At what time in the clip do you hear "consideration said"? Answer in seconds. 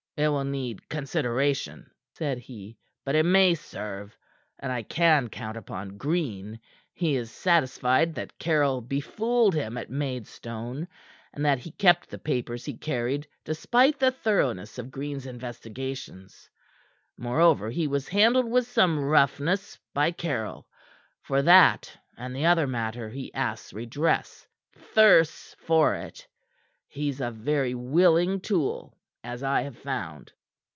0.87-2.37